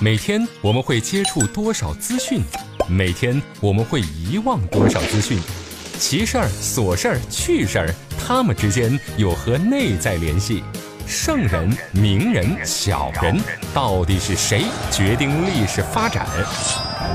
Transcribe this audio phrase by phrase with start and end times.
[0.00, 2.42] 每天我们会接触多少资讯？
[2.88, 5.38] 每天我们会遗忘多少资讯？
[6.00, 10.64] 奇事儿、琐事儿、趣事儿，他们之间有何内在联系？
[11.06, 13.40] 圣人、名人、小人，
[13.72, 16.26] 到底是谁决定历史发展？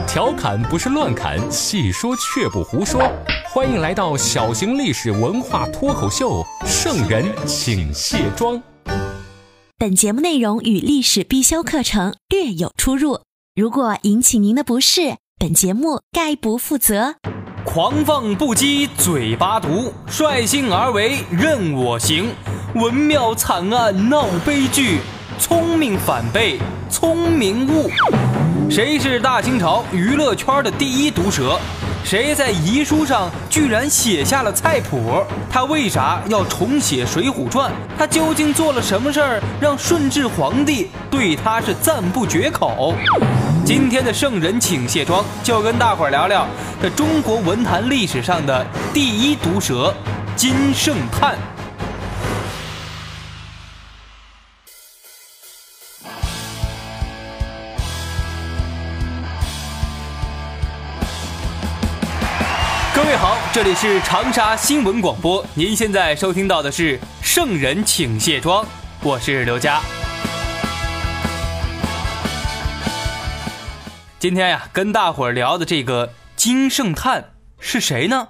[0.07, 3.11] 调侃不是乱侃，细说却不胡说。
[3.51, 8.55] 欢迎来到小型历史文化脱口秀《圣人请卸妆》。
[9.79, 13.21] 本节目内容与历史必修课程略有出入，
[13.55, 17.15] 如果引起您的不适，本节目概不负责。
[17.63, 22.29] 狂放不羁嘴巴毒，率性而为任我行。
[22.75, 24.99] 文庙惨案闹悲剧，
[25.39, 27.89] 聪明反被聪明误。
[28.69, 31.57] 谁是大清朝娱乐圈的第一毒舌？
[32.03, 35.23] 谁在遗书上居然写下了菜谱？
[35.51, 37.71] 他为啥要重写《水浒传》？
[37.97, 42.95] 他究竟做了什么事儿，让顺治皇帝对他是赞不绝口？
[43.63, 46.47] 今天的圣人请卸妆，就跟大伙儿聊聊
[46.81, 49.93] 这中国文坛历史上的第一毒蛇——
[50.35, 51.37] 金圣叹。
[63.51, 68.63] 这里是长沙新闻广播，您现在收听到的是《圣人请卸妆》，
[69.01, 69.81] 我是刘佳。
[74.19, 78.27] 今天呀，跟大伙儿聊的这个金圣叹是谁呢？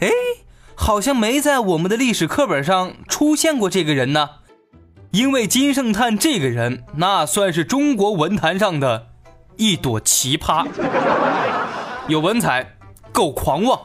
[0.00, 0.10] 哎，
[0.74, 4.28] 好像没在我们的历史课本上出现过这个人呢。
[5.12, 9.06] 因为金圣叹这个人，那算是中国文坛上的
[9.56, 10.66] 一朵奇葩，
[12.06, 12.76] 有文采，
[13.12, 13.80] 够狂妄。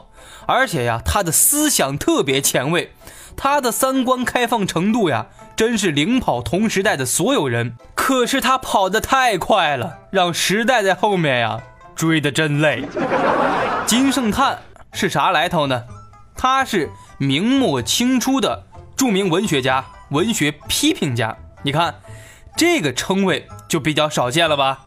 [0.46, 2.92] 而且呀，他的思想特别前卫，
[3.36, 7.76] 他的三观开放程度呀，真是领跑同时代的所有人。
[7.94, 11.62] 可是他跑得太快了，让时代在后面呀
[11.94, 12.84] 追得真累。
[13.86, 14.58] 金圣叹
[14.92, 15.84] 是啥来头呢？
[16.36, 18.64] 他是明末清初的
[18.96, 21.36] 著名文学家、文学批评家。
[21.62, 21.94] 你看，
[22.56, 24.80] 这个称谓就比较少见了吧？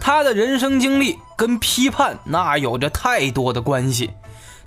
[0.00, 4.10] 他的人生经历跟批判那有着太多的关系。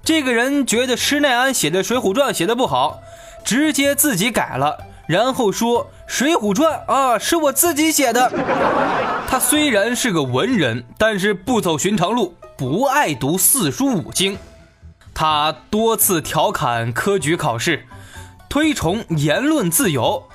[0.06, 3.02] 这个人觉得施耐庵写的《水浒传》写的不好，
[3.46, 4.78] 直接自己改了，
[5.08, 8.30] 然后说《水浒传》啊是我自己写的。
[9.30, 14.38] 他虽然是个文人，但是不走寻常路，不爱读四书五经。
[15.14, 17.85] 他多次调侃科举考试，
[18.50, 20.28] 推崇言论自由，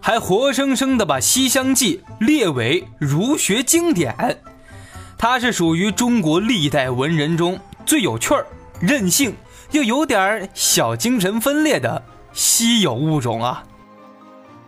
[0.00, 4.40] 还活生生的把《西厢记》列为儒学经典。
[5.18, 8.46] 他是属于中国历代文人中最有趣儿。
[8.80, 9.36] 任性
[9.72, 12.02] 又有点小精神分裂的
[12.32, 13.64] 稀有物种啊！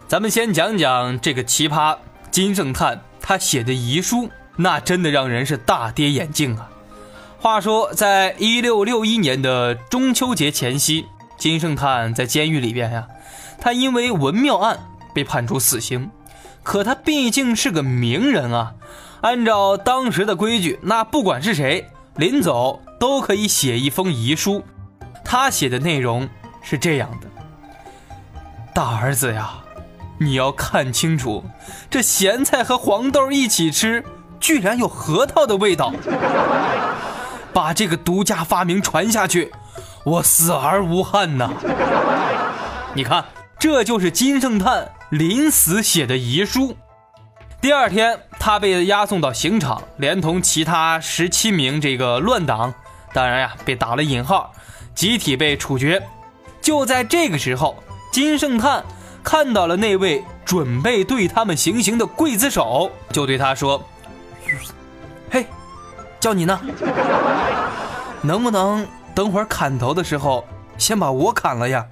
[0.06, 1.96] 咱们先讲讲这个奇葩
[2.30, 6.68] 金圣叹，他写的遗书，那真的让人是大跌眼镜啊！
[7.40, 11.06] 话说，在一六六一年的中秋节前夕，
[11.38, 13.08] 金圣叹在监狱里边呀，
[13.58, 14.78] 他因为文庙案
[15.14, 16.10] 被判处死刑，
[16.62, 18.74] 可他毕竟是个名人啊，
[19.22, 22.80] 按照当时的规矩，那不管是谁临走。
[23.02, 24.62] 都可以写一封遗书，
[25.24, 26.28] 他写的内容
[26.62, 27.26] 是这样的：
[28.72, 29.54] 大儿子呀，
[30.18, 31.44] 你要看清楚，
[31.90, 34.04] 这咸菜和黄豆一起吃，
[34.38, 35.92] 居然有核桃的味道。
[37.52, 39.50] 把这个独家发明传下去，
[40.04, 41.50] 我死而无憾呐！
[42.94, 43.24] 你看，
[43.58, 46.76] 这就是金圣叹临死写的遗书。
[47.60, 52.72] 第二天，他被押送到刑场，连同其他十七名这个乱党。
[53.12, 54.52] 当然呀，被打了引号，
[54.94, 56.02] 集体被处决。
[56.60, 58.84] 就在这个时候，金圣叹
[59.22, 63.82] 看到了那位准备对他们行刑的刽子手，就对他说
[65.30, 65.46] ：“嘿，
[66.20, 66.60] 叫你呢，
[68.22, 70.46] 能不能等会儿砍头的时候
[70.78, 71.86] 先把我砍了呀？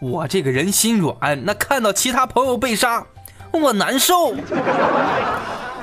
[0.00, 3.04] 我这个人心软，那看到其他朋友被杀，
[3.50, 4.34] 我难受。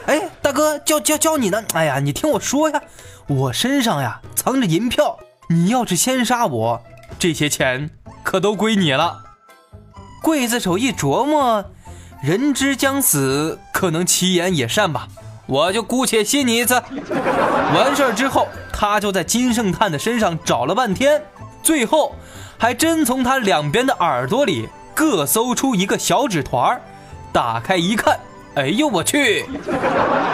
[0.06, 1.64] 哎，大哥，叫叫叫你呢！
[1.74, 2.82] 哎呀，你听我说呀。”
[3.28, 5.18] 我身上呀藏着银票，
[5.50, 6.82] 你要是先杀我，
[7.18, 7.90] 这些钱
[8.22, 9.24] 可都归你了。
[10.22, 11.64] 刽子手一琢磨，
[12.22, 15.08] 人之将死，可能其言也善吧，
[15.46, 16.76] 我就姑且信你一次。
[17.74, 21.24] 完事儿之后，他就在金圣叹的身上找了半天，
[21.62, 22.16] 最后
[22.58, 26.82] 还真从他两边的耳朵里各搜出一个小纸团儿
[27.32, 28.20] 打开一看。
[28.56, 29.46] 哎呦我去！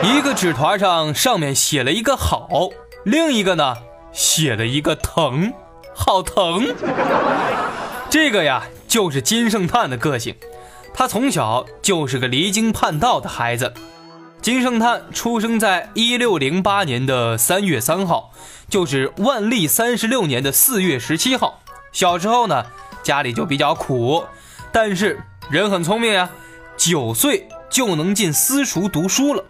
[0.04, 2.69] 一个纸团上上面写了一个好，
[3.06, 3.77] 另一个呢
[4.12, 5.54] 写了一个疼，
[5.95, 6.75] 好疼。
[8.10, 10.36] 这个呀就是金圣叹的个性，
[10.94, 13.74] 他从小就是个离经叛道的孩子。
[14.42, 18.33] 金圣叹出生在一六零八年的三月三号，
[18.68, 21.62] 就是万历三十六年的四月十七号。
[21.94, 22.66] 小时候呢，
[23.01, 24.25] 家里就比较苦，
[24.74, 26.30] 但是人很聪明呀，
[26.75, 29.44] 九岁就能进私塾读书了。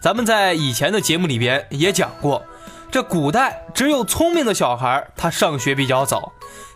[0.00, 2.44] 咱们在以前的节目里边也讲过，
[2.90, 6.32] 这古代只有聪明的小孩他上学比较早。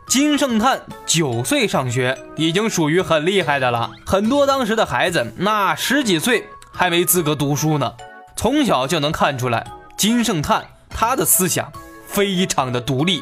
[0.07, 3.91] 金圣叹九岁上学，已经属于很厉害的了。
[4.07, 6.49] 很多当时的孩子，那十几岁。
[6.71, 7.95] 还没资格读书呢，
[8.37, 9.67] 从小就能看出来，
[9.97, 11.73] 金圣叹他的思想
[12.07, 13.21] 非常的独立。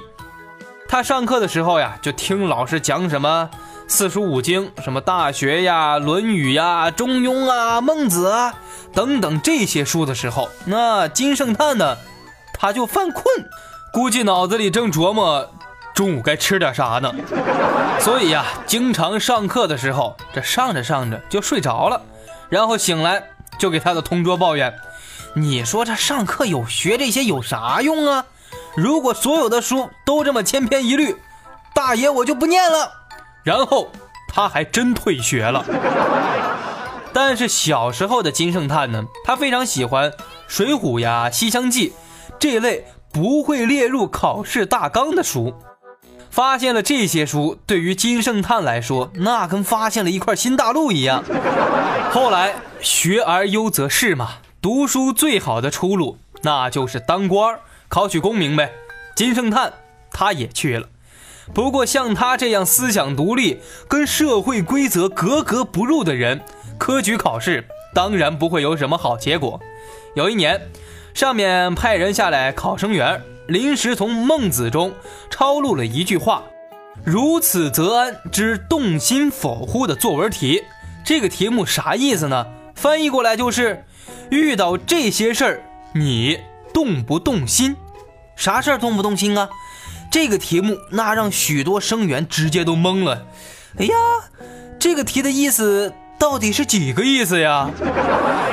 [0.86, 3.48] 他上课的时候呀，就听老师讲什么
[3.88, 8.52] 四书五经，什么《大学》呀、《论语》呀、《中庸》啊、《孟子》啊
[8.92, 11.96] 等等这些书的时候，那金圣叹呢，
[12.52, 13.24] 他就犯困，
[13.92, 15.48] 估计脑子里正琢磨
[15.94, 17.14] 中午该吃点啥呢。
[18.00, 22.02] 所以呀，经常上课的时候，这上着上着就睡着了，
[22.48, 23.22] 然后醒来。
[23.58, 24.74] 就给他的同桌抱怨
[25.32, 28.26] ：“你说这上课有学这些有啥用啊？
[28.76, 31.16] 如果所有的书都这么千篇一律，
[31.72, 32.92] 大爷我就不念了。”
[33.46, 33.88] 然后
[34.28, 35.64] 他还真退学了。
[37.12, 40.10] 但是小时候的金圣叹呢，他非常喜欢
[40.46, 41.90] 《水浒》呀、《西厢记》
[42.38, 45.54] 这类不会列入考试大纲的书。
[46.28, 51.24] 发现了这些书，对于金圣叹来说，那跟发现了一块新大陆一样。
[52.10, 52.56] 后来。
[52.82, 57.58] 学而优则仕嘛，读书最好的出路那就是当官
[57.88, 58.70] 考取功名呗。
[59.16, 59.72] 金圣叹
[60.12, 60.86] 他也去了，
[61.54, 66.40] 不过像他这样思想独立、跟社会规则格格不入的人，
[66.78, 67.64] 科举考试
[67.94, 69.60] 当然不会有什么好结果。
[70.14, 70.68] 有一年，
[71.14, 74.92] 上面派人下来考生员，临时从《孟子》中
[75.30, 76.42] 抄录了一句话
[77.04, 80.62] ：“如此则安之动心否乎”的作文题。
[81.04, 82.46] 这个题目啥意思呢？
[82.74, 83.84] 翻译过来就是，
[84.30, 85.62] 遇到这些事儿，
[85.94, 86.40] 你
[86.74, 87.76] 动不动心？
[88.34, 89.48] 啥事儿动不动心啊？
[90.16, 93.26] 这个题目那让许多生源直接都懵了。
[93.76, 93.94] 哎呀，
[94.78, 97.68] 这个题的意思到底是几个意思呀？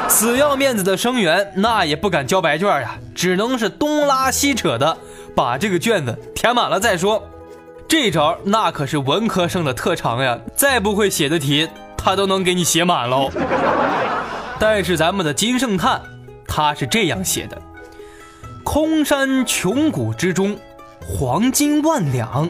[0.09, 4.97] 死要面子的生源那也不敢交白卷呀，只能是东拉西扯的
[5.33, 7.25] 把这个卷子填满了再说。
[7.87, 13.31] 这招那可是文科生的特长呀，再不会写的题他都能给你写满喽。
[14.59, 16.01] 但是咱们的金圣叹，
[16.45, 17.61] 他是这样写的：
[18.65, 20.57] 空山穷谷之中，
[21.05, 22.49] 黄金万两；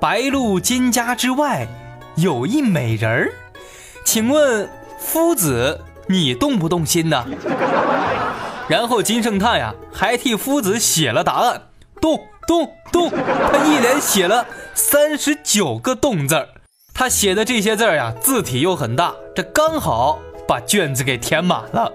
[0.00, 1.66] 白鹿蒹葭之外，
[2.16, 3.32] 有一美人儿。
[4.04, 4.68] 请问
[4.98, 7.24] 夫子，你动不动心呢？
[8.68, 11.62] 然后金圣叹呀，还替夫子写了答案，
[12.00, 16.48] 动动动，他一连写了三十九个动字儿。
[16.94, 20.18] 他写的这些字儿呀，字体又很大，这刚好。
[20.48, 21.90] 把卷子给填满了，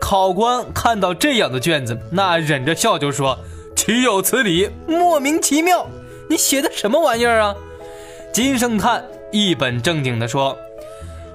[0.00, 3.38] 考官看到这样的卷子，那忍着笑就说
[3.80, 5.88] ：“岂有此理，莫名其妙，
[6.28, 7.56] 你写的什么玩意儿啊？”
[8.30, 10.54] 金圣叹一本正经地说：“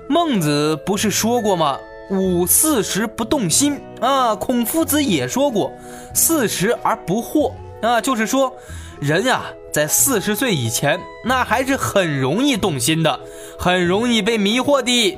[0.07, 1.79] 孟子不是说过吗？
[2.11, 4.35] 五四十不动心啊。
[4.35, 5.73] 孔夫子也说过，
[6.13, 7.51] 四十而不惑
[7.81, 8.55] 啊，就是说，
[9.01, 13.21] 人呀，在四十岁以前，那还是很容易动心的，
[13.57, 15.17] 很容易被迷惑的。”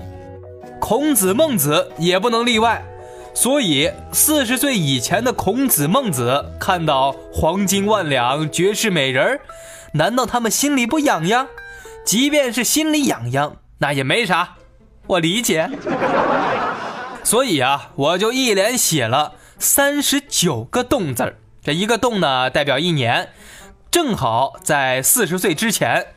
[0.80, 2.86] 孔子、孟子也不能例外，
[3.38, 9.40] 所以四十岁以前的孔子、孟子看到黄金万两、绝世美人
[9.94, 11.48] 难道他们心里不痒痒？
[12.04, 14.56] 即便是心里痒痒，那也没啥，
[15.06, 15.70] 我理解。
[17.24, 23.30] 所以啊，我就一连写了三十九个动字儿这一个动呢，代表一年，
[23.92, 26.08] 正好在四十岁之前。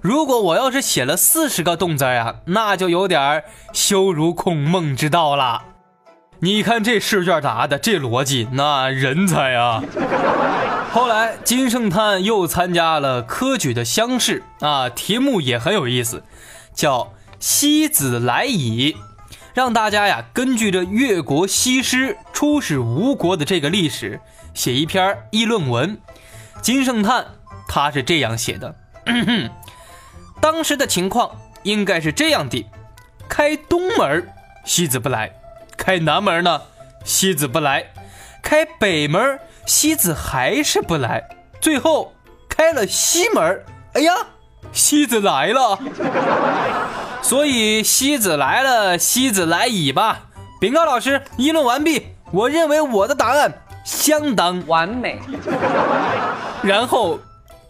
[0.00, 3.44] 如果我要是写了四十个动字儿呀，那就有点
[3.74, 5.64] 羞辱孔孟之道了。
[6.42, 9.82] 你看这试卷答的这逻辑，那人才啊！
[10.90, 16.24] 后来金圣叹又参加了科举的乡试啊，题目也很有意思，
[16.74, 18.96] 叫“西子来矣”，
[19.52, 24.20] 让大家呀根据着越国西施出使吴国的这个历史
[24.54, 26.00] 写一篇议论文。
[26.62, 27.26] 金圣叹
[27.68, 28.74] 他是这样写的。
[30.40, 32.66] 当时的情况应该是这样的：
[33.28, 34.26] 开东门，
[34.64, 35.28] 西子不来；
[35.80, 36.60] 开南门呢，
[37.04, 37.80] 西子不来；
[38.42, 41.26] 开北门，西子还是不来。
[41.58, 42.12] 最后
[42.50, 44.14] 开了西门，哎呀，
[44.72, 45.78] 西子来了。
[47.22, 50.20] 所以西子来了，西子来矣吧。
[50.60, 52.08] 禀告老师，议论完毕。
[52.30, 55.18] 我认为我的答案相当完美。
[56.62, 57.18] 然后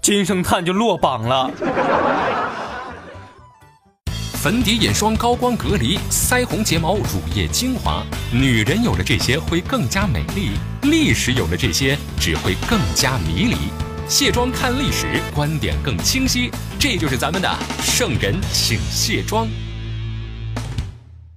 [0.03, 1.49] 金圣叹就落榜了。
[4.43, 10.53] 粉底、眼霜、高光隔离、腮红、睫毛、乳液、精华，女人有了这些会更加美丽，
[10.85, 13.57] 历史有了这些只会更加迷离。
[14.09, 19.47] 卸妆看历史，观点更清晰，这就是咱们的圣人请卸妆。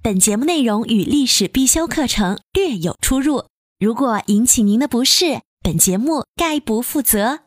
[0.00, 3.44] 本节目内容与历史必修课程略有出入，
[3.78, 7.40] 如果引起您的不适，本节目概不负责。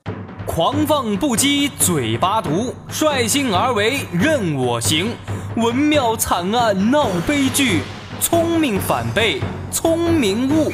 [0.46, 5.10] 狂放不羁嘴巴毒，率性而为任我行。
[5.58, 7.82] 文庙惨案闹悲剧，
[8.22, 10.72] 聪明反被聪明误。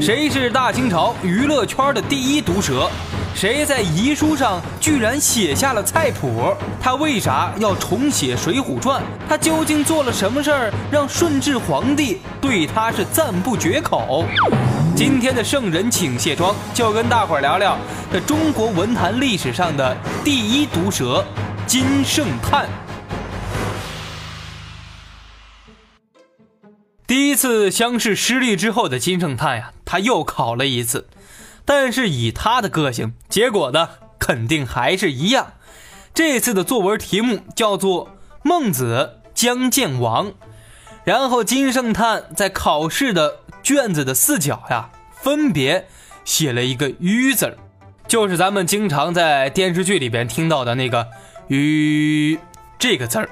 [0.00, 2.88] 谁是大清朝娱乐圈的第一毒蛇？
[3.34, 6.54] 谁在遗书上居然写下了菜谱？
[6.80, 9.02] 他为啥要重写《水浒传》？
[9.28, 14.24] 他究竟做了什么事儿，让顺治皇帝对他是赞不绝口？
[14.94, 17.76] 今天的圣人请卸妆，就跟大伙儿聊聊
[18.12, 21.24] 这中国文坛历史上的第一毒蛇
[21.66, 22.68] 金圣叹。
[27.16, 31.08] 第一次乡试失利之后的金圣叹呀，他又考了一次。
[31.64, 35.54] 但是以他的个性，结果呢肯定还是一样。
[36.12, 38.08] 这次的作文题目叫做
[38.42, 40.26] 《孟子将见王》，
[41.04, 45.88] 然后金圣叹在考试的卷子的四角呀，分别
[46.22, 47.56] 写了一个“于”字儿，
[48.06, 51.08] 就是咱们经常在电视剧里边听到的那个
[51.48, 52.38] “于”
[52.78, 53.30] 这个字儿。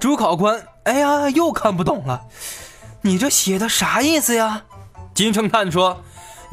[0.00, 2.22] 主考官，哎呀，又看不懂了，
[3.02, 4.62] 你这写的啥意思呀？
[5.14, 6.02] 金圣叹说。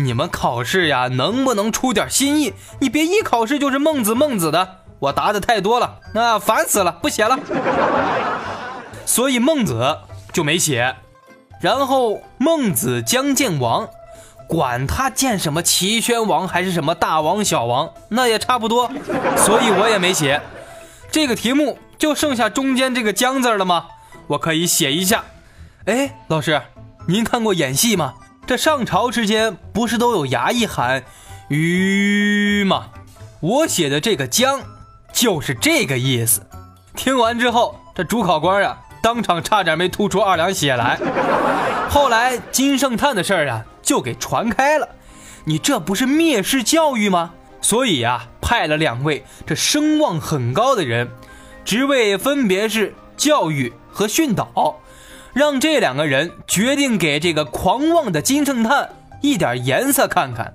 [0.02, 2.54] 你们考试呀，能不能出点新意？
[2.80, 7.38] 你别一考试就是孟子孟子的，我答的太多了，那烦死了，不写了。
[9.06, 9.98] 所以孟子
[10.32, 10.96] 就没写。
[11.60, 13.90] 然后孟子将见王，
[14.48, 18.90] 管他见什么齐宣王还是什么大王小王，那也差不多，
[19.36, 20.42] 所以我也没写。
[21.12, 23.88] 这个题目就剩下中间这个将字了吗？
[24.28, 25.26] 我可以写一下。
[25.86, 26.62] 哎，老师，
[27.08, 28.16] 您看过演戏吗？
[28.46, 31.04] 这上朝之间不是都有衙役喊
[31.50, 32.88] “吁”吗？
[33.40, 34.62] 我写的这个“将”
[35.14, 36.42] 就是这个意思。
[36.96, 41.00] 听完之后，这主考官啊，当场差点没吐出二两血来。
[41.90, 44.90] 后来金圣叹的事儿啊，就给传开了。
[45.46, 47.32] 你这不是蔑视教育吗？
[47.62, 51.10] 所以啊，派了两位这声望很高的人，
[51.64, 54.82] 职位分别是教育和训导。
[55.34, 58.90] 让这两个人决定给这个狂妄的金圣叹
[59.22, 60.54] 一点颜色看看。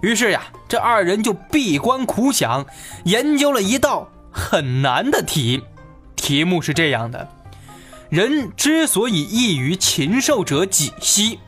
[0.00, 2.64] 于是呀，这二人就闭关苦想，
[3.04, 5.62] 研究了一道很难的题。
[6.14, 7.28] 题目是这样的：
[8.08, 11.40] 人之所以异于禽兽者几兮？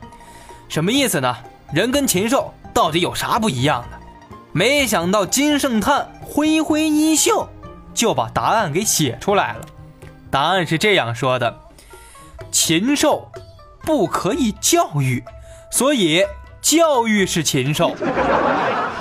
[0.67, 1.37] 什么意思呢？
[1.71, 3.97] 人跟禽兽到底有啥不一样的？
[4.51, 7.47] 没想到金圣叹挥挥衣袖，
[7.93, 9.61] 就把答案给写出来了。
[10.29, 11.60] 答案是这样说的。
[12.51, 13.29] 禽兽
[13.83, 15.23] 不可以教育，
[15.69, 16.25] 所以
[16.61, 17.95] 教育是禽兽；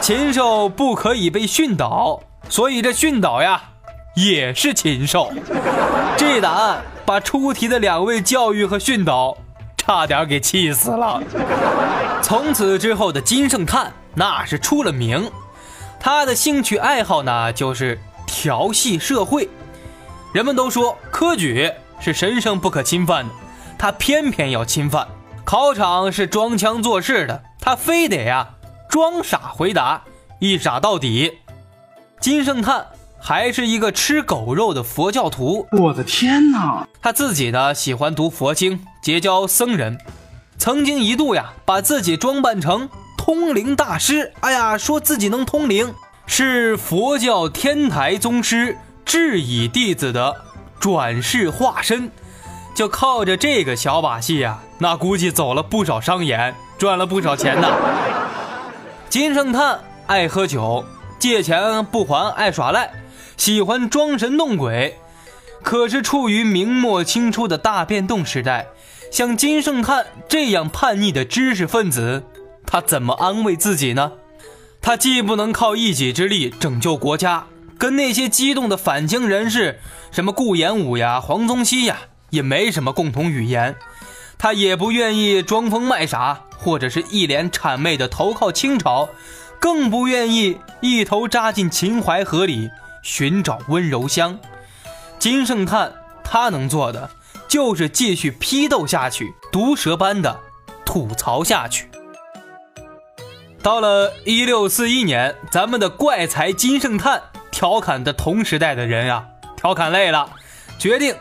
[0.00, 3.62] 禽兽不可以被训导，所以这训导呀
[4.16, 5.32] 也是禽兽。
[6.16, 9.36] 这答案把出题的两位教育和训导
[9.76, 11.22] 差点给气死了。
[12.22, 15.30] 从此之后的金圣叹那是出了名，
[15.98, 19.48] 他的兴趣爱好呢就是调戏社会。
[20.32, 21.70] 人们都说科举。
[22.00, 23.34] 是神圣不可侵犯的，
[23.78, 25.06] 他偏偏要侵犯。
[25.44, 28.50] 考场是装腔作势的，他非得呀
[28.88, 30.02] 装傻回答，
[30.38, 31.38] 一傻到底。
[32.20, 32.86] 金圣叹
[33.18, 35.66] 还是一个吃狗肉的佛教徒。
[35.72, 36.86] 我的天哪！
[37.02, 39.98] 他自己呢喜欢读佛经，结交僧人，
[40.58, 44.32] 曾经一度呀把自己装扮成通灵大师。
[44.40, 45.94] 哎呀，说自己能通灵，
[46.26, 50.44] 是佛教天台宗师智以弟子的。
[50.80, 52.10] 转世化身，
[52.74, 57.68] 就靠着这个小把戏呀，那估计走了不少商演，赚了不少钱呢。
[59.10, 60.82] 金圣叹爱喝酒，
[61.18, 62.90] 借钱不还，爱耍赖，
[63.36, 64.96] 喜欢装神弄鬼。
[65.62, 68.68] 可是处于明末清初的大变动时代，
[69.12, 72.24] 像金圣叹这样叛逆的知识分子，
[72.64, 74.12] 他怎么安慰自己呢？
[74.80, 77.44] 他既不能靠一己之力拯救国家。
[77.80, 79.80] 跟那些激动的反清人士，
[80.12, 81.96] 什么顾炎武呀、黄宗羲呀，
[82.28, 83.74] 也没什么共同语言。
[84.36, 89.08] 他也不愿意装疯卖傻，或者是一脸谄媚的投靠清朝，
[89.58, 92.68] 更不愿意一头扎进秦淮河里
[93.02, 94.38] 寻找温柔乡。
[95.18, 95.90] 金圣叹
[96.22, 97.08] 他能做的，
[97.48, 100.38] 就是继续批斗下去，毒蛇般的
[100.84, 101.88] 吐槽下去。
[103.62, 107.22] 到了一六四一年，咱们的怪才金圣叹。
[107.60, 109.22] 调侃的同时代的人呀，
[109.54, 110.30] 调侃累了，
[110.78, 111.14] 决定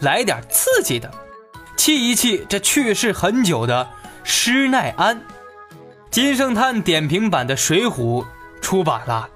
[0.00, 1.10] 来点刺激的，
[1.74, 3.88] 气一气这去世很久的
[4.22, 5.22] 施耐庵。
[6.10, 8.22] 金圣叹点评版的《水浒》
[8.60, 9.30] 出版了。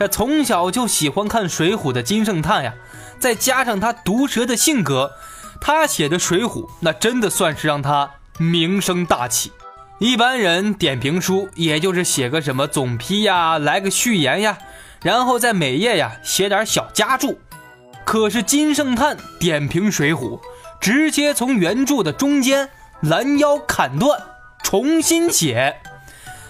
[0.00, 2.74] 这从小就喜欢看《水浒》的金圣叹呀，
[3.20, 5.12] 再加上他毒舌的性格，
[5.60, 9.52] 他写的《水浒》那真的算是让他名声大起。
[10.00, 14.58] 一般人点评书，也就是写个什么总批呀，来个序言呀，
[15.02, 17.38] 然后在每页呀写点小加注。
[18.04, 20.38] 可是金圣叹点评《水浒》，
[20.80, 22.68] 直接从原著的中间
[23.00, 24.20] 拦腰砍断，
[24.62, 25.76] 重新写。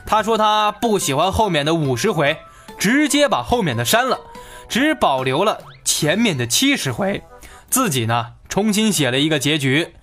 [0.07, 2.39] 他说他不喜欢后面的五十回。
[2.79, 4.19] 直接把后面的删了，
[4.67, 7.23] 只保留了前面的七十回，
[7.69, 9.97] 自己呢重新写了一个结局。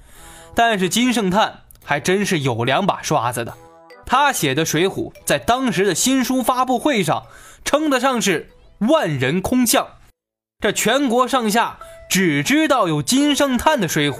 [0.54, 3.56] 但是金圣叹还真是有两把刷子的，
[4.06, 7.24] 他写的《水浒》在当时的新书发布会上
[7.68, 8.48] 称得上是
[8.80, 9.86] 万人空巷，
[10.62, 11.78] 这全国上下
[12.10, 14.16] 只知道有金圣叹的《水浒》，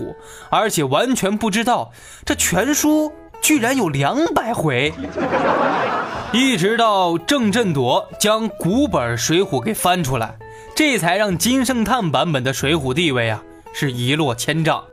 [0.50, 1.94] 而且完全不知道
[2.26, 4.94] 这全书居然有两百回。
[6.34, 10.38] 一直到郑振铎将古本《水浒》给翻出来，
[10.76, 13.42] 这才让金圣叹版本的《水浒》地位啊
[13.74, 14.84] 是一落千丈，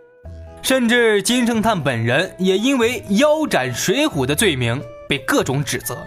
[0.62, 5.98] 甚至金圣叹本人也因为腰斩《水浒》的罪名被各种指责。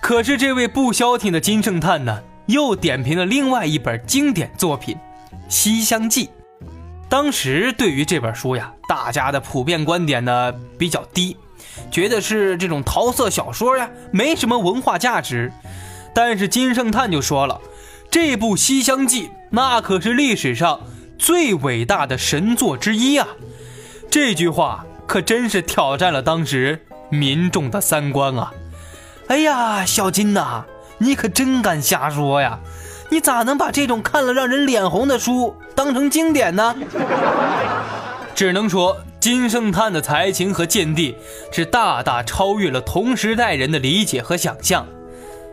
[0.00, 4.96] 可是这位不消停的金圣叹呢，又点评了另外一本经典作品
[5.48, 6.26] 《西厢记》。
[7.08, 11.36] 当时对于这本书呀，大家的普遍观点呢比较低。
[11.90, 15.52] 觉得是这种桃色小说呀，没什么文化价值。
[16.14, 17.60] 但是金圣叹就说了，
[18.10, 20.80] 这部《西厢记》那可是历史上
[21.18, 23.28] 最伟大的神作之一啊！
[24.10, 28.52] 这句话可真是挑战了当时民众的三观啊！
[29.30, 30.64] 哎呀，小金呐，
[30.98, 32.58] 你可真敢瞎说呀！
[33.10, 36.74] 你咋能把这种看了让人脸红的书当成经典呢？
[38.34, 38.96] 只能说。
[39.20, 41.14] 金圣叹的才情和见地
[41.52, 44.86] 是大大超越了同时代人的理解和想象，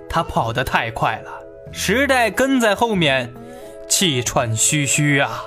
[0.10, 1.30] 他跑得太快了，
[1.74, 3.34] 时代跟在后面，
[3.90, 5.44] 气喘吁吁啊！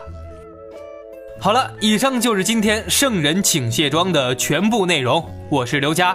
[1.43, 6.15] 好了，以上就是今天圣人请卸妆的全部内容，我是刘佳。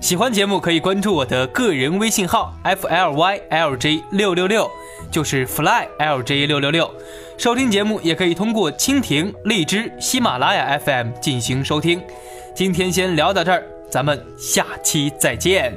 [0.00, 4.70] 喜欢节目可以关注我的个人微信号 f l y l j 六六六，
[5.10, 6.90] 就是 fly l j 六六六。
[7.36, 12.00] 收听节目也可以通过蜻蜓、荔枝、喜马拉雅 FM 进行收听。
[12.54, 15.74] 今天先聊到这儿，咱们下期再见。